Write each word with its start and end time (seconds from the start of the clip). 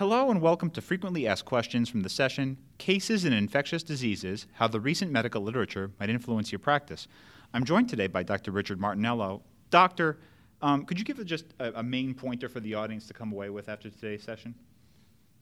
Hello 0.00 0.30
and 0.30 0.40
welcome 0.40 0.70
to 0.70 0.80
Frequently 0.80 1.26
Asked 1.26 1.44
Questions 1.44 1.90
from 1.90 2.00
the 2.00 2.08
session 2.08 2.56
Cases 2.78 3.26
in 3.26 3.34
Infectious 3.34 3.82
Diseases 3.82 4.46
How 4.54 4.66
the 4.66 4.80
Recent 4.80 5.12
Medical 5.12 5.42
Literature 5.42 5.90
Might 6.00 6.08
Influence 6.08 6.50
Your 6.50 6.58
Practice. 6.58 7.06
I'm 7.52 7.64
joined 7.64 7.90
today 7.90 8.06
by 8.06 8.22
Dr. 8.22 8.50
Richard 8.50 8.80
Martinello. 8.80 9.42
Doctor, 9.68 10.18
um, 10.62 10.86
could 10.86 10.98
you 10.98 11.04
give 11.04 11.22
just 11.26 11.52
a, 11.58 11.80
a, 11.80 11.82
main 11.82 12.14
pointer 12.14 12.48
for 12.48 12.60
the 12.60 12.72
audience 12.72 13.08
to 13.08 13.12
come 13.12 13.30
away 13.30 13.50
with 13.50 13.68
after 13.68 13.90
today's 13.90 14.22
session? 14.22 14.54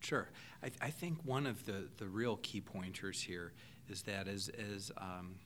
Sure. 0.01 0.29
I, 0.61 0.72
I 0.82 0.90
think 0.90 1.18
one 1.22 1.46
of 1.46 1.64
the, 1.64 1.86
the 1.96 2.09
real 2.09 2.38
key 2.38 2.61
pointers 2.61 3.22
here 3.22 3.52
is 3.88 4.02
that 4.02 4.27
as, 4.27 4.50
as 4.75 4.90
um, 4.96 5.36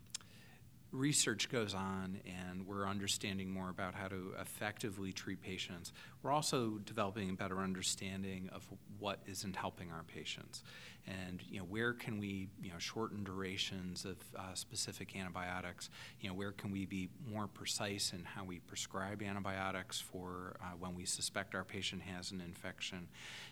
research 0.93 1.49
goes 1.51 1.75
on 1.75 2.21
and 2.27 2.67
we're 2.67 2.87
understanding 2.87 3.51
more 3.51 3.71
about 3.71 3.95
how 3.95 4.09
to 4.09 4.35
effectively 4.41 5.13
treat 5.13 5.41
patients, 5.41 5.93
we're 6.23 6.31
also 6.31 6.79
developing 6.85 7.31
a 7.31 7.33
better 7.33 7.59
understanding 7.59 8.49
of 8.53 8.67
what 8.99 9.19
isn't 9.27 9.57
helping 9.57 9.91
our 9.91 10.05
patients. 10.05 10.63
And 11.07 11.41
you 11.49 11.59
know, 11.59 11.65
where 11.65 11.93
can 11.93 12.19
we 12.19 12.49
you 12.61 12.71
know, 12.71 12.79
shorten 12.79 13.25
durations 13.25 14.05
of 14.05 14.17
uh, 14.37 14.55
specific 14.55 15.17
antibiotics? 15.17 15.91
You 16.21 16.29
know, 16.29 16.35
where 16.35 16.53
can 16.53 16.71
we 16.71 16.87
be 16.87 17.09
more 17.29 17.49
precise 17.49 18.13
in 18.13 18.25
how 18.25 18.45
we 18.45 18.61
prescribe 18.61 19.23
antibiotics 19.23 20.01
for 20.01 20.57
uh, 20.61 20.77
when 20.79 20.95
we 20.95 21.05
suspect 21.05 21.55
our 21.55 21.65
patient 21.65 22.03
has 22.03 22.31
an 22.31 22.41
infection? 22.41 23.09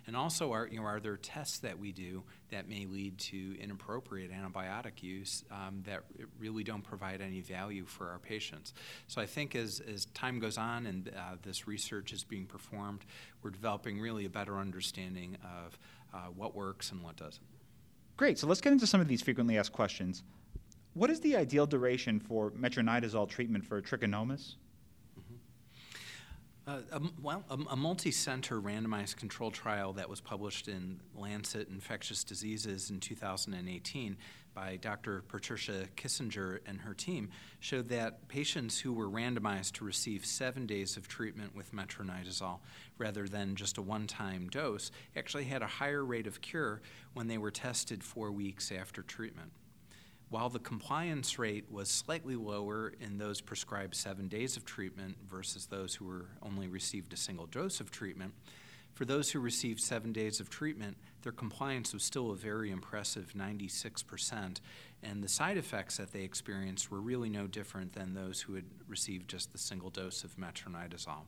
And 0.07 0.17
also, 0.17 0.53
are, 0.53 0.67
you 0.67 0.81
know, 0.81 0.87
are 0.87 1.01
there 1.01 1.17
tests 1.17 1.59
that 1.59 1.79
we 1.79 1.93
do 1.93 2.23
that 2.51 2.69
may 2.69 2.87
lead 2.87 3.19
to 3.19 3.61
inappropriate 3.61 4.31
antibiotic 4.33 5.03
use 5.03 5.45
um, 5.51 5.83
that 5.87 6.05
really 6.39 6.63
don't 6.65 6.83
provide 6.83 7.21
any 7.21 7.41
value 7.41 7.85
for 7.85 8.11
our 8.11 8.19
patients? 8.19 8.75
So 9.09 9.21
I 9.21 9.27
think 9.27 9.55
as, 9.57 9.81
as 9.93 10.07
time 10.07 10.39
goes 10.39 10.57
on 10.57 10.87
and 10.87 11.09
uh, 11.09 11.37
this 11.43 11.67
research 11.67 12.13
is 12.13 12.25
being 12.25 12.47
performed, 12.47 13.05
we're 13.43 13.51
developing 13.51 14.01
really 14.01 14.25
a 14.25 14.31
better 14.31 14.59
understanding 14.59 15.37
of 15.45 15.79
uh, 16.13 16.27
what 16.37 16.55
works 16.55 16.93
and 16.93 17.03
what 17.03 17.17
doesn't. 17.17 17.45
Great. 18.17 18.39
So 18.39 18.47
let's 18.47 18.61
get 18.61 18.73
into 18.73 18.87
some 18.87 19.01
of 19.01 19.09
these 19.09 19.23
frequently 19.23 19.57
asked 19.57 19.73
questions. 19.73 20.25
What 20.95 21.11
is 21.11 21.21
the 21.21 21.37
ideal 21.37 21.67
duration 21.67 22.21
for 22.21 22.51
metronidazole 22.51 23.29
treatment 23.29 23.65
for 23.65 23.81
trichomonas? 23.81 24.57
Uh, 26.71 26.79
a, 26.93 27.01
well, 27.21 27.43
a, 27.51 27.59
a 27.71 27.77
multi 27.77 28.13
center 28.13 28.61
randomized 28.61 29.17
control 29.17 29.51
trial 29.51 29.93
that 29.93 30.09
was 30.09 30.21
published 30.21 30.69
in 30.69 31.01
Lancet 31.17 31.69
Infectious 31.69 32.23
Diseases 32.23 32.91
in 32.91 33.01
2018 33.01 34.17
by 34.55 34.77
Dr. 34.77 35.25
Patricia 35.27 35.87
Kissinger 35.97 36.61
and 36.67 36.81
her 36.81 36.95
team 36.95 37.31
showed 37.59 37.89
that 37.89 38.29
patients 38.29 38.79
who 38.79 38.93
were 38.93 39.09
randomized 39.09 39.73
to 39.73 39.85
receive 39.85 40.25
seven 40.25 40.65
days 40.65 40.97
of 40.97 41.09
treatment 41.09 41.57
with 41.57 41.73
metronidazole 41.75 42.61
rather 42.99 43.27
than 43.27 43.57
just 43.57 43.77
a 43.77 43.83
one 43.83 44.07
time 44.07 44.49
dose 44.49 44.93
actually 45.17 45.45
had 45.45 45.63
a 45.63 45.67
higher 45.67 46.05
rate 46.05 46.29
of 46.29 46.41
cure 46.41 46.83
when 47.15 47.27
they 47.27 47.39
were 47.39 47.51
tested 47.51 48.05
four 48.05 48.31
weeks 48.31 48.71
after 48.71 49.03
treatment. 49.03 49.51
While 50.31 50.49
the 50.49 50.61
compliance 50.61 51.41
rate 51.41 51.65
was 51.71 51.91
slightly 51.91 52.37
lower 52.37 52.93
in 53.01 53.19
those 53.19 53.41
prescribed 53.41 53.97
seven 53.97 54.29
days 54.29 54.57
of 54.57 54.65
treatment 54.65 55.17
versus 55.29 55.67
those 55.67 55.97
who 55.97 56.05
were 56.05 56.27
only 56.41 56.69
received 56.69 57.13
a 57.13 57.17
single 57.17 57.47
dose 57.47 57.81
of 57.81 57.91
treatment, 57.91 58.33
for 58.95 59.05
those 59.05 59.31
who 59.33 59.41
received 59.41 59.81
seven 59.81 60.13
days 60.13 60.39
of 60.39 60.49
treatment, 60.49 60.97
their 61.23 61.33
compliance 61.33 61.93
was 61.93 62.05
still 62.05 62.31
a 62.31 62.37
very 62.37 62.71
impressive 62.71 63.33
96%, 63.37 64.61
and 65.03 65.23
the 65.25 65.29
side 65.29 65.57
effects 65.57 65.97
that 65.97 66.13
they 66.13 66.23
experienced 66.23 66.93
were 66.93 67.01
really 67.01 67.29
no 67.29 67.49
different 67.49 67.93
than 67.93 68.15
those 68.15 68.43
who 68.43 68.55
had 68.55 68.67
received 68.87 69.29
just 69.29 69.51
the 69.51 69.59
single 69.59 69.91
dose 69.91 70.23
of 70.23 70.37
metronidazole. 70.37 71.27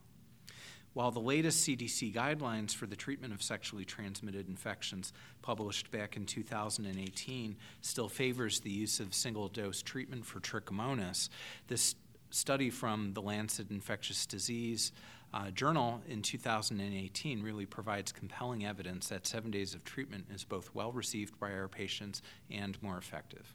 While 0.95 1.11
the 1.11 1.21
latest 1.21 1.67
CDC 1.67 2.12
guidelines 2.15 2.75
for 2.75 2.87
the 2.87 2.97
treatment 2.97 3.33
of 3.33 3.43
sexually 3.43 3.85
transmitted 3.85 4.48
infections, 4.48 5.12
published 5.41 5.91
back 5.91 6.17
in 6.17 6.27
2018, 6.27 7.57
still 7.81 8.09
favors 8.09 8.61
the 8.61 8.71
use 8.71 9.01
of 9.01 9.15
single 9.15 9.48
dose 9.48 9.83
treatment 9.83 10.27
for 10.27 10.41
trichomonas, 10.41 11.31
this 11.69 11.95
study 12.29 12.70
from 12.70 13.13
the 13.14 13.23
Lancet 13.23 13.70
Infectious 13.70 14.27
Disease 14.27 14.92
uh, 15.35 15.51
Journal 15.51 16.03
in 16.07 16.20
2018 16.20 17.42
really 17.42 17.64
provides 17.64 18.13
compelling 18.13 18.67
evidence 18.67 19.09
that 19.09 19.27
seven 19.27 19.51
days 19.51 19.74
of 19.74 19.85
treatment 19.85 20.27
is 20.33 20.45
both 20.45 20.74
well 20.74 20.92
received 20.92 21.39
by 21.39 21.53
our 21.53 21.69
patients 21.69 22.20
and 22.51 22.80
more 22.83 22.98
effective. 22.98 23.55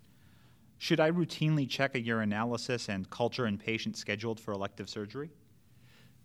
Should 0.80 1.00
I 1.00 1.12
routinely 1.12 1.70
check 1.70 1.96
a 1.96 2.02
urinalysis 2.02 2.90
and 2.90 3.10
culture 3.10 3.48
in 3.48 3.58
patients 3.58 4.00
scheduled 4.00 4.40
for 4.40 4.54
elective 4.54 4.90
surgery? 4.90 5.30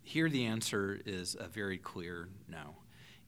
Here, 0.03 0.29
the 0.29 0.47
answer 0.47 1.01
is 1.07 1.37
a 1.39 1.49
very 1.49 1.79
clear 1.79 2.29
no. 2.49 2.77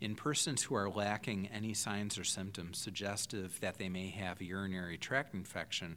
In 0.01 0.17
persons 0.17 0.63
who 0.63 0.75
are 0.75 0.91
lacking 0.91 1.49
any 1.49 1.73
signs 1.73 2.19
or 2.19 2.25
symptoms 2.25 2.79
suggestive 2.79 3.59
that 3.61 3.79
they 3.79 3.89
may 3.89 4.09
have 4.09 4.41
a 4.41 4.45
urinary 4.45 4.99
tract 4.99 5.35
infection, 5.35 5.97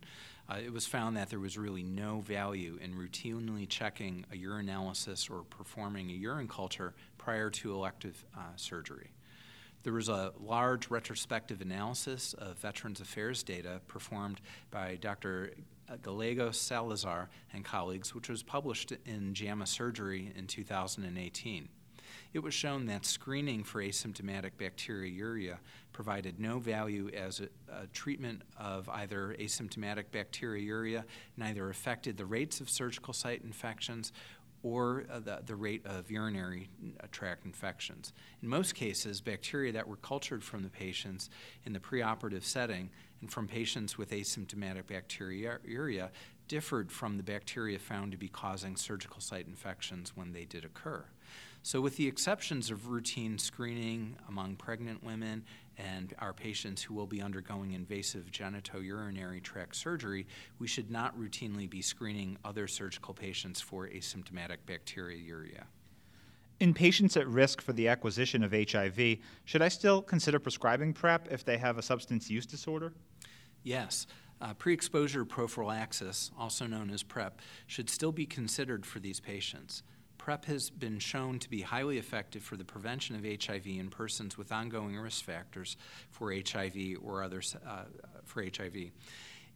uh, 0.50 0.60
it 0.64 0.72
was 0.72 0.86
found 0.86 1.18
that 1.18 1.30
there 1.30 1.40
was 1.40 1.58
really 1.58 1.84
no 1.84 2.22
value 2.22 2.78
in 2.82 2.94
routinely 2.94 3.68
checking 3.68 4.26
a 4.32 4.36
urinalysis 4.38 5.30
or 5.30 5.44
performing 5.44 6.10
a 6.10 6.14
urine 6.14 6.48
culture 6.48 6.94
prior 7.18 7.50
to 7.50 7.74
elective 7.74 8.24
uh, 8.38 8.42
surgery. 8.56 9.12
There 9.84 9.94
was 9.94 10.10
a 10.10 10.34
large 10.40 10.90
retrospective 10.90 11.62
analysis 11.62 12.34
of 12.34 12.58
Veterans 12.60 13.02
Affairs 13.02 13.44
data 13.44 13.82
performed 13.88 14.42
by 14.72 14.96
Dr. 14.96 15.54
Uh, 15.90 15.96
Gallegos 16.02 16.60
Salazar 16.60 17.30
and 17.54 17.64
colleagues, 17.64 18.14
which 18.14 18.28
was 18.28 18.44
published 18.44 18.92
in 19.06 19.34
JAMA 19.34 19.66
Surgery 19.66 20.34
in 20.36 20.46
2018. 20.46 21.70
It 22.34 22.40
was 22.40 22.54
shown 22.54 22.86
that 22.88 23.06
screening 23.06 23.64
for 23.64 23.82
asymptomatic 23.82 24.52
bacteriuria 24.60 25.58
provided 25.94 26.40
no 26.40 26.60
value 26.60 27.10
as 27.16 27.40
a, 27.40 27.48
a, 27.74 27.88
treatment 27.88 28.42
of 28.60 28.88
either 28.90 29.36
asymptomatic 29.40 30.06
bacteriuria, 30.12 31.04
neither 31.38 31.70
affected 31.70 32.18
the 32.18 32.26
rates 32.26 32.60
of 32.60 32.70
surgical 32.70 33.14
site 33.14 33.42
infections 33.44 34.12
or 34.64 35.06
uh, 35.12 35.20
the, 35.20 35.40
the 35.46 35.56
rate 35.56 35.86
of 35.86 36.10
urinary 36.10 36.70
uh, 37.02 37.08
tract 37.12 37.46
infections. 37.46 38.14
In 38.42 38.50
most 38.50 38.76
cases, 38.76 39.22
bacteria 39.22 39.72
that 39.74 39.88
were 39.88 39.98
cultured 39.98 40.44
from 40.44 40.64
the 40.64 40.70
patients 40.70 41.30
in 41.66 41.74
the 41.74 41.80
preoperative 41.80 42.44
setting 42.44 42.90
and 43.22 43.32
from 43.32 43.48
patients 43.48 43.98
with 43.98 44.12
asymptomatic 44.12 44.84
bacteriuria 44.84 46.10
differed 46.48 46.92
from 46.92 47.18
the 47.18 47.24
bacteria 47.24 47.78
found 47.78 48.12
to 48.12 48.18
be 48.18 48.30
causing 48.30 48.76
surgical 48.76 49.20
site 49.20 49.48
infections 49.48 50.14
when 50.16 50.32
they 50.32 50.46
did 50.46 50.64
occur. 50.64 51.04
So, 51.64 51.82
with 51.82 51.98
the 51.98 52.08
exceptions 52.08 52.72
of 52.72 52.88
routine 52.88 53.38
screening 53.38 54.16
among 54.30 54.56
pregnant 54.56 55.04
women 55.04 55.44
and 55.78 56.14
our 56.20 56.34
patients 56.34 56.82
who 56.82 56.94
will 56.94 57.06
be 57.08 57.22
undergoing 57.22 57.74
invasive 57.74 58.32
genitourinary 58.32 59.42
tract 59.42 59.76
surgery, 59.76 60.26
we 60.60 60.68
should 60.68 60.90
not 60.90 61.18
routinely 61.20 61.70
be 61.70 61.82
screening 61.82 62.38
other 62.44 62.68
surgical 62.68 63.14
patients 63.14 63.62
for 63.62 63.88
asymptomatic 63.88 64.58
bacteriuria. 64.68 65.64
In 66.60 66.74
patients 66.74 67.16
at 67.16 67.28
risk 67.28 67.62
for 67.62 67.74
the 67.74 67.88
acquisition 67.88 68.44
of 68.44 68.52
HIV, 68.52 69.18
should 69.46 69.62
I 69.62 69.68
still 69.68 70.02
consider 70.02 70.40
prescribing 70.40 70.94
PrEP 70.94 71.28
if 71.32 71.46
they 71.46 71.58
have 71.58 71.78
a 71.78 71.84
substance 71.84 72.30
use 72.32 72.48
disorder? 72.48 72.94
Yes. 73.64 74.08
Uh, 74.42 74.54
pre 74.54 74.74
exposure 74.74 75.26
prophylaxis, 75.26 76.32
also 76.38 76.66
known 76.66 76.90
as 76.90 77.04
PrEP, 77.04 77.42
should 77.68 77.90
still 77.90 78.12
be 78.12 78.26
considered 78.26 78.86
for 78.86 79.00
these 79.00 79.20
patients. 79.20 79.84
PrEP 80.18 80.46
has 80.46 80.70
been 80.70 81.00
shown 81.00 81.40
to 81.40 81.50
be 81.50 81.62
highly 81.62 81.98
effective 81.98 82.44
for 82.44 82.58
the 82.58 82.66
prevention 82.66 83.16
of 83.16 83.24
HIV 83.24 83.68
in 83.68 83.90
persons 83.90 84.38
with 84.38 84.52
ongoing 84.52 84.98
risk 84.98 85.24
factors 85.24 85.78
for 86.12 86.34
HIV 86.34 86.98
or 87.04 87.24
others 87.24 87.56
uh, 87.66 87.84
for 88.26 88.44
HIV. 88.44 88.92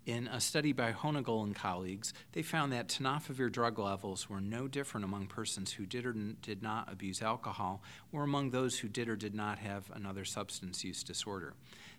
In 0.07 0.27
a 0.29 0.41
study 0.41 0.73
by 0.73 0.89
Honegal 0.89 1.43
and 1.43 1.55
colleagues, 1.55 2.11
they 2.31 2.41
found 2.41 2.73
that 2.73 2.87
tenofovir 2.87 3.51
drug 3.51 3.77
levels 3.77 4.27
were 4.27 4.41
no 4.41 4.67
different 4.67 5.03
among 5.03 5.27
persons 5.27 5.73
who 5.73 5.85
did 5.85 6.07
or 6.07 6.13
did 6.13 6.63
not 6.63 6.91
abuse 6.91 7.21
alcohol 7.21 7.83
or 8.11 8.23
among 8.23 8.49
those 8.49 8.79
who 8.79 8.87
did 8.87 9.07
or 9.07 9.15
did 9.15 9.35
not 9.35 9.59
have 9.59 9.91
another 9.93 10.25
substance 10.25 10.83
use 10.83 11.03
disorder. 11.03 11.53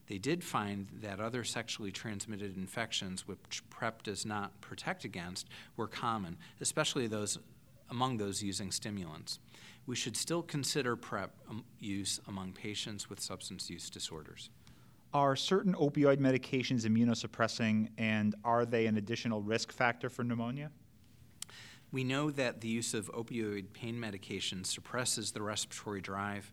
They 0.09 0.19
did 0.19 0.43
find 0.43 0.89
that 1.01 1.21
other 1.21 1.45
sexually 1.45 1.93
transmitted 1.93 2.57
infections, 2.57 3.29
which 3.29 3.63
PrEP 3.71 4.03
does 4.03 4.27
not 4.27 4.61
protect 4.61 5.05
against, 5.05 5.49
were 5.77 5.87
common, 5.87 6.39
especially 6.61 7.07
those 7.07 7.39
among 7.93 8.17
those 8.17 8.43
using 8.43 8.73
stimulants. 8.73 9.39
We 9.87 9.95
should 9.95 10.17
still 10.17 10.43
consider 10.43 10.97
PrEP 10.97 11.31
um, 11.49 11.65
use 11.79 12.21
among 12.27 12.55
patients 12.55 13.11
with 13.11 13.21
substance 13.21 13.69
use 13.69 13.91
disorders. 13.91 14.49
Are 15.13 15.37
certain 15.37 15.75
opioid 15.75 16.17
medications 16.17 16.87
immunosuppressing, 16.87 17.91
and 17.99 18.35
are 18.45 18.65
they 18.65 18.87
an 18.87 18.97
additional 18.97 19.43
risk 19.43 19.71
factor 19.71 20.09
for 20.09 20.25
pneumonia? 20.25 20.71
We 21.93 22.03
know 22.03 22.31
that 22.31 22.63
the 22.63 22.69
use 22.69 22.95
of 22.95 23.13
opioid 23.13 23.75
pain 23.75 24.01
medication 24.01 24.65
suppresses 24.65 25.33
the 25.33 25.43
respiratory 25.43 26.01
drive, 26.01 26.51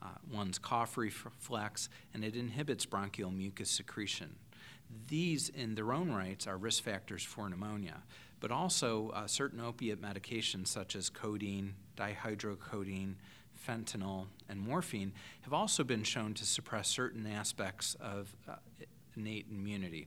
uh, 0.00 0.06
one's 0.32 0.58
cough 0.58 0.96
reflex, 0.96 1.90
and 2.14 2.24
it 2.24 2.34
inhibits 2.34 2.86
bronchial 2.86 3.30
mucus 3.30 3.70
secretion. 3.70 4.36
These, 5.08 5.50
in 5.50 5.74
their 5.74 5.92
own 5.92 6.10
rights, 6.10 6.46
are 6.46 6.56
risk 6.56 6.82
factors 6.82 7.22
for 7.22 7.46
pneumonia 7.46 8.04
but 8.40 8.50
also 8.50 9.10
uh, 9.10 9.26
certain 9.26 9.60
opiate 9.60 10.00
medications 10.00 10.68
such 10.68 10.94
as 10.94 11.10
codeine, 11.10 11.74
dihydrocodeine, 11.96 13.14
fentanyl, 13.66 14.26
and 14.48 14.60
morphine 14.60 15.12
have 15.42 15.52
also 15.52 15.82
been 15.84 16.04
shown 16.04 16.34
to 16.34 16.44
suppress 16.44 16.88
certain 16.88 17.26
aspects 17.26 17.96
of 18.00 18.34
uh, 18.48 18.54
innate 19.16 19.46
immunity. 19.50 20.06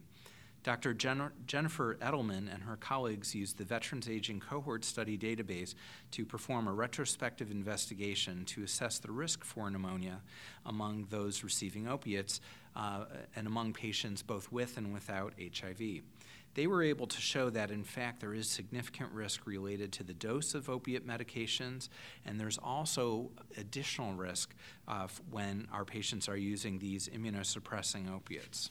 Dr. 0.64 0.94
Jen- 0.94 1.32
Jennifer 1.48 1.96
Edelman 1.96 2.54
and 2.54 2.64
her 2.64 2.76
colleagues 2.76 3.34
used 3.34 3.58
the 3.58 3.64
Veterans 3.64 4.08
Aging 4.08 4.40
Cohort 4.40 4.86
Study 4.86 5.18
database 5.18 5.74
to 6.12 6.24
perform 6.24 6.68
a 6.68 6.74
retrospective 6.74 7.50
investigation 7.50 8.46
to 8.46 8.64
assess 8.64 9.00
the 9.00 9.12
risk 9.12 9.44
for 9.44 9.72
pneumonia 9.72 10.22
among 10.68 11.08
those 11.10 11.44
receiving 11.44 11.88
opiates 11.88 12.42
uh, 12.76 13.06
and 13.36 13.48
among 13.48 13.74
patients 13.74 14.22
both 14.22 14.52
with 14.52 14.78
and 14.78 14.94
without 14.94 15.34
HIV. 15.40 16.04
They 16.54 16.68
were 16.68 16.84
able 16.84 17.08
to 17.08 17.22
show 17.22 17.50
that, 17.52 17.72
in 17.72 17.84
fact, 17.84 18.20
there 18.20 18.34
is 18.34 18.50
significant 18.50 19.12
risk 19.12 19.48
related 19.48 19.94
to 19.94 20.04
the 20.04 20.14
dose 20.14 20.54
of 20.54 20.70
opiate 20.70 21.08
medications, 21.08 21.88
and 22.26 22.40
there's 22.40 22.58
also 22.58 23.32
additional 23.58 24.14
risk 24.14 24.54
uh, 24.88 25.08
when 25.30 25.68
our 25.72 25.86
patients 25.86 26.28
are 26.28 26.36
using 26.36 26.80
these 26.80 27.08
immunosuppressing 27.08 28.14
opiates. 28.14 28.70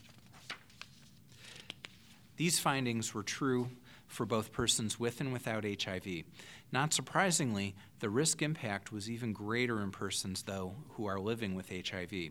These 2.36 2.58
findings 2.58 3.14
were 3.14 3.22
true 3.22 3.68
for 4.06 4.26
both 4.26 4.52
persons 4.52 4.98
with 4.98 5.20
and 5.20 5.32
without 5.32 5.64
HIV. 5.64 6.24
Not 6.72 6.92
surprisingly, 6.92 7.74
the 8.00 8.10
risk 8.10 8.42
impact 8.42 8.92
was 8.92 9.08
even 9.08 9.32
greater 9.32 9.80
in 9.82 9.90
persons, 9.90 10.42
though, 10.42 10.74
who 10.90 11.06
are 11.06 11.18
living 11.18 11.54
with 11.54 11.70
HIV. 11.70 12.30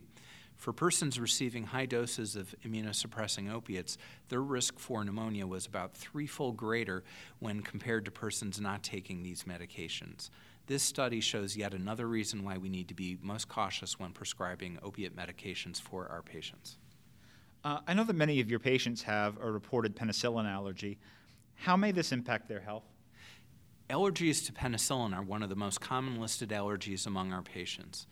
For 0.59 0.73
persons 0.73 1.17
receiving 1.17 1.67
high 1.67 1.85
doses 1.85 2.35
of 2.35 2.53
immunosuppressing 2.65 3.50
opiates, 3.50 3.97
their 4.27 4.41
risk 4.41 4.77
for 4.77 5.06
pneumonia 5.06 5.47
was 5.47 5.65
about 5.65 5.94
threefold 5.94 6.57
greater 6.57 7.06
when 7.39 7.61
compared 7.61 8.03
to 8.06 8.11
persons 8.11 8.59
not 8.59 8.83
taking 8.83 9.23
these 9.23 9.45
medications. 9.45 10.29
This 10.67 10.83
study 10.83 11.21
shows 11.21 11.56
yet 11.56 11.73
another 11.73 12.09
reason 12.09 12.44
why 12.44 12.57
we 12.57 12.67
need 12.67 12.89
to 12.89 12.94
be 12.94 13.17
most 13.21 13.47
cautious 13.47 13.97
when 13.97 14.11
prescribing 14.11 14.77
opiate 14.83 15.15
medications 15.15 15.81
for 15.81 16.09
our 16.09 16.21
patients. 16.21 16.77
Uh, 17.63 17.79
I 17.88 17.94
know 17.94 18.03
that 18.03 18.17
many 18.17 18.41
of 18.41 18.50
your 18.50 18.59
patients 18.59 19.01
have 19.03 19.38
a 19.41 19.50
reported 19.50 19.95
penicillin 19.95 20.45
allergy. 20.45 21.00
How 21.56 21.77
may 21.77 21.94
this 21.94 22.11
impact 22.11 22.50
their 22.50 22.59
health? 22.59 22.83
Allergies 23.89 24.45
to 24.45 24.51
penicillin 24.51 25.17
are 25.17 25.23
one 25.23 25.41
of 25.41 25.47
the 25.47 25.56
most 25.56 25.79
common 25.79 26.19
listed 26.19 26.50
allergies 26.50 27.07
among 27.07 27.31
our 27.31 27.41
patients. 27.41 28.07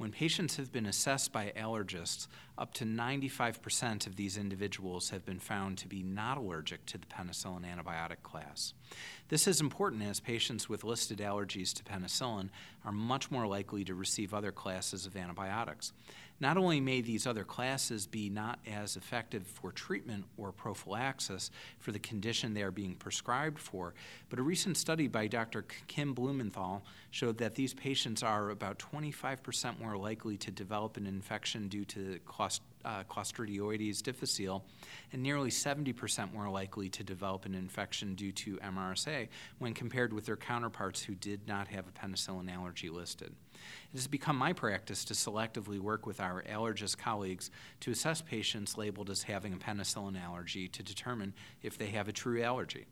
When 0.00 0.12
patients 0.12 0.56
have 0.56 0.72
been 0.72 0.86
assessed 0.86 1.30
by 1.30 1.52
allergists, 1.54 2.26
up 2.56 2.72
to 2.72 2.86
95% 2.86 4.06
of 4.06 4.16
these 4.16 4.38
individuals 4.38 5.10
have 5.10 5.26
been 5.26 5.38
found 5.38 5.76
to 5.76 5.88
be 5.88 6.02
not 6.02 6.38
allergic 6.38 6.86
to 6.86 6.96
the 6.96 7.06
penicillin 7.06 7.66
antibiotic 7.66 8.22
class. 8.22 8.72
This 9.28 9.46
is 9.46 9.60
important 9.60 10.02
as 10.04 10.18
patients 10.18 10.70
with 10.70 10.84
listed 10.84 11.18
allergies 11.18 11.74
to 11.74 11.84
penicillin 11.84 12.48
are 12.82 12.92
much 12.92 13.30
more 13.30 13.46
likely 13.46 13.84
to 13.84 13.94
receive 13.94 14.32
other 14.32 14.52
classes 14.52 15.04
of 15.04 15.18
antibiotics. 15.18 15.92
Not 16.40 16.56
only 16.56 16.80
may 16.80 17.02
these 17.02 17.26
other 17.26 17.44
classes 17.44 18.06
be 18.06 18.30
not 18.30 18.58
as 18.66 18.96
effective 18.96 19.46
for 19.46 19.72
treatment 19.72 20.24
or 20.38 20.52
prophylaxis 20.52 21.50
for 21.78 21.92
the 21.92 21.98
condition 21.98 22.54
they 22.54 22.62
are 22.62 22.70
being 22.70 22.94
prescribed 22.94 23.58
for, 23.58 23.92
but 24.30 24.38
a 24.38 24.42
recent 24.42 24.78
study 24.78 25.06
by 25.06 25.26
Dr. 25.26 25.66
Kim 25.86 26.14
Blumenthal 26.14 26.82
showed 27.10 27.36
that 27.38 27.56
these 27.56 27.74
patients 27.74 28.22
are 28.22 28.48
about 28.48 28.78
25% 28.78 29.78
more 29.78 29.98
likely 29.98 30.38
to 30.38 30.50
develop 30.50 30.96
an 30.96 31.06
infection 31.06 31.68
due 31.68 31.84
to 31.84 32.18
Clost- 32.24 32.62
uh, 32.84 33.04
Clostridioides 33.04 34.02
difficile 34.02 34.64
and 35.12 35.22
nearly 35.22 35.50
70% 35.50 36.32
more 36.32 36.48
likely 36.48 36.88
to 36.90 37.04
develop 37.04 37.44
an 37.44 37.54
infection 37.54 38.14
due 38.14 38.32
to 38.32 38.56
MRSA 38.58 39.28
when 39.58 39.74
compared 39.74 40.12
with 40.12 40.26
their 40.26 40.36
counterparts 40.36 41.02
who 41.02 41.14
did 41.14 41.46
not 41.46 41.68
have 41.68 41.86
a 41.86 41.92
penicillin 41.92 42.52
allergy 42.52 42.88
listed. 42.88 43.34
It 43.92 43.96
has 43.96 44.06
become 44.06 44.36
my 44.36 44.52
practice 44.52 45.04
to 45.06 45.14
selectively 45.14 45.78
work 45.78 46.06
with 46.06 46.20
our 46.20 46.42
allergist 46.42 46.98
colleagues 46.98 47.50
to 47.80 47.90
assess 47.90 48.22
patients 48.22 48.78
labeled 48.78 49.10
as 49.10 49.22
having 49.22 49.52
a 49.52 49.56
penicillin 49.56 50.20
allergy 50.20 50.68
to 50.68 50.82
determine 50.82 51.34
if 51.62 51.76
they 51.76 51.88
have 51.88 52.08
a 52.08 52.12
true 52.12 52.42
allergy. 52.42 52.86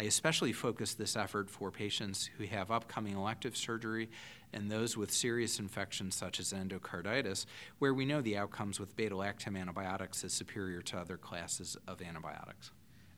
I 0.00 0.04
especially 0.04 0.54
focus 0.54 0.94
this 0.94 1.14
effort 1.14 1.50
for 1.50 1.70
patients 1.70 2.30
who 2.38 2.46
have 2.46 2.70
upcoming 2.70 3.14
elective 3.14 3.54
surgery 3.54 4.08
and 4.50 4.70
those 4.70 4.96
with 4.96 5.10
serious 5.10 5.58
infections 5.58 6.14
such 6.14 6.40
as 6.40 6.54
endocarditis, 6.54 7.44
where 7.80 7.92
we 7.92 8.06
know 8.06 8.22
the 8.22 8.38
outcomes 8.38 8.80
with 8.80 8.96
beta 8.96 9.14
lactam 9.14 9.60
antibiotics 9.60 10.24
is 10.24 10.32
superior 10.32 10.80
to 10.80 10.96
other 10.96 11.18
classes 11.18 11.76
of 11.86 12.00
antibiotics. 12.00 12.70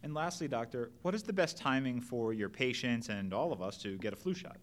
And 0.02 0.12
lastly, 0.12 0.48
doctor, 0.48 0.90
what 1.02 1.14
is 1.14 1.22
the 1.22 1.32
best 1.32 1.56
timing 1.56 2.00
for 2.00 2.32
your 2.32 2.48
patients 2.48 3.10
and 3.10 3.32
all 3.32 3.52
of 3.52 3.62
us 3.62 3.78
to 3.82 3.96
get 3.98 4.12
a 4.12 4.16
flu 4.16 4.34
shot? 4.34 4.56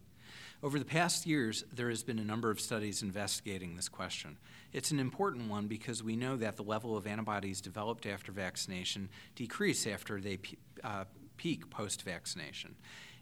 Over 0.62 0.78
the 0.78 0.84
past 0.84 1.26
years, 1.26 1.64
there 1.74 1.88
has 1.88 2.04
been 2.04 2.20
a 2.20 2.26
number 2.26 2.52
of 2.52 2.60
studies 2.60 3.02
investigating 3.02 3.78
this 3.78 3.88
question. 3.88 4.38
It's 4.74 4.92
an 4.92 5.00
important 5.00 5.50
one 5.50 5.68
because 5.68 6.04
we 6.04 6.18
know 6.18 6.36
that 6.36 6.58
the 6.58 6.64
level 6.64 6.98
of 6.98 7.08
antibodies 7.08 7.62
developed 7.62 8.06
after 8.06 8.34
vaccination 8.34 9.08
decrease 9.36 9.88
after 9.88 10.20
they 10.20 10.38
uh, 10.84 11.06
peak 11.40 11.70
post 11.70 12.02
vaccination. 12.02 12.76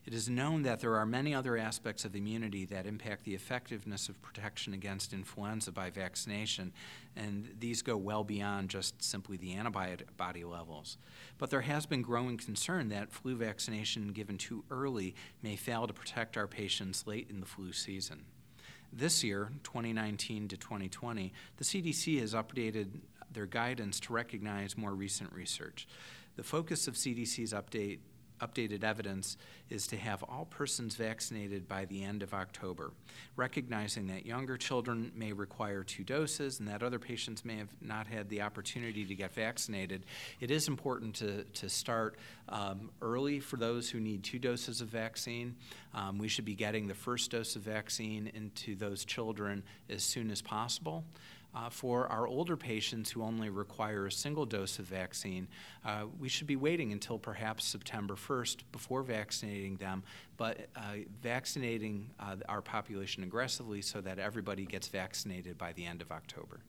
It 0.04 0.14
is 0.14 0.28
known 0.28 0.64
that 0.64 0.80
there 0.80 0.96
are 0.96 1.06
many 1.06 1.36
other 1.36 1.56
aspects 1.56 2.04
of 2.04 2.16
immunity 2.16 2.66
that 2.66 2.88
impact 2.88 3.26
the 3.26 3.36
effectiveness 3.36 4.10
of 4.10 4.20
protection 4.24 4.74
against 4.74 5.14
influenza 5.14 5.72
by 5.72 5.92
vaccination, 5.92 6.74
and 7.16 7.48
these 7.60 7.84
go 7.84 7.96
well 7.96 8.24
beyond 8.24 8.70
just 8.70 9.04
simply 9.04 9.38
the 9.38 9.54
antibody 9.54 10.44
levels. 10.44 10.98
But 11.38 11.52
there 11.52 11.62
has 11.62 11.86
been 11.86 12.02
growing 12.02 12.38
concern 12.38 12.90
that 12.90 13.12
flu 13.12 13.36
vaccination 13.36 14.14
given 14.14 14.40
too 14.40 14.64
early 14.72 15.14
may 15.44 15.56
fail 15.56 15.86
to 15.86 15.94
protect 15.94 16.38
our 16.38 16.48
patients 16.48 17.06
late 17.06 17.30
in 17.30 17.40
the 17.40 17.46
flu 17.46 17.72
season. 17.72 18.24
This 18.92 19.24
year, 19.24 19.52
2019 19.64 20.48
to 20.48 20.58
2020, 20.58 21.34
the 21.58 21.64
CDC 21.64 22.20
has 22.22 22.34
updated 22.34 22.88
their 23.32 23.46
guidance 23.46 24.00
to 24.00 24.14
recognize 24.14 24.76
more 24.76 24.96
recent 24.96 25.32
research. 25.34 25.88
The 26.38 26.44
focus 26.44 26.88
of 26.88 26.94
CDC's 26.94 27.52
update 27.52 28.00
updated 28.42 28.84
evidence 28.84 29.38
is 29.70 29.88
to 29.88 29.98
have 29.98 30.24
all 30.24 30.46
persons 30.46 30.96
vaccinated 30.96 31.68
by 31.68 31.86
the 31.86 32.04
end 32.04 32.24
of 32.24 32.34
October, 32.34 32.92
recognizing 33.36 34.08
that 34.08 34.26
younger 34.26 34.58
children 34.58 35.12
may 35.16 35.34
require 35.34 35.84
two 35.84 36.04
doses 36.04 36.60
and 36.60 36.68
that 36.68 36.84
other 36.84 37.00
patients 37.00 37.44
may 37.44 37.58
have 37.58 37.70
not 37.82 38.08
had 38.08 38.30
the 38.30 38.42
opportunity 38.42 39.06
to 39.06 39.16
get 39.16 39.34
vaccinated. 39.34 40.06
It 40.40 40.52
is 40.52 40.68
important 40.68 41.16
to, 41.16 41.44
to 41.44 41.70
start 41.70 42.18
um, 42.50 42.92
early 43.02 43.40
for 43.40 43.58
those 43.58 43.90
who 43.90 44.00
need 44.00 44.24
two 44.24 44.40
doses 44.40 44.82
of 44.82 44.88
vaccine. 44.88 45.56
Um, 45.94 46.18
we 46.18 46.28
should 46.28 46.46
be 46.46 46.56
getting 46.56 46.88
the 46.88 46.94
first 46.94 47.32
dose 47.32 47.56
of 47.56 47.64
vaccine 47.64 48.32
into 48.34 48.76
those 48.76 49.04
children 49.04 49.64
as 49.90 50.04
soon 50.04 50.32
as 50.32 50.42
possible. 50.42 51.04
Uh, 51.56 51.70
for 51.70 52.08
our 52.08 52.28
older 52.28 52.56
patients 52.56 53.10
who 53.10 53.24
only 53.24 53.50
require 53.50 54.06
a 54.06 54.12
single 54.12 54.46
dose 54.46 54.78
of 54.78 54.86
vaccine, 54.86 55.48
uh, 55.86 56.04
we 56.20 56.30
should 56.30 56.46
be 56.46 56.56
waiting 56.56 56.92
until 56.92 57.18
perhaps 57.18 57.64
September 57.64 58.16
1st 58.16 58.58
before 58.72 59.02
vaccinating 59.02 59.76
them, 59.78 60.04
but 60.36 60.68
uh, 60.76 60.98
vaccinating 61.22 62.12
uh, 62.20 62.36
our 62.48 62.62
population 62.62 63.24
aggressively 63.24 63.82
so 63.82 64.02
that 64.02 64.20
everybody 64.20 64.66
gets 64.66 64.88
vaccinated 64.88 65.58
by 65.58 65.74
the 65.74 65.86
end 65.86 66.02
of 66.02 66.12
October. 66.12 66.60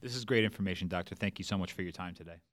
This 0.00 0.14
is 0.14 0.24
great 0.24 0.44
information, 0.44 0.86
Doctor. 0.86 1.14
Thank 1.14 1.38
you 1.38 1.44
so 1.44 1.56
much 1.56 1.72
for 1.72 1.82
your 1.82 1.92
time 1.92 2.14
today. 2.14 2.44